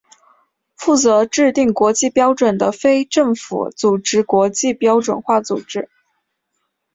[0.73, 5.89] 负责制定国际标准的非政府组织国际标准化组织。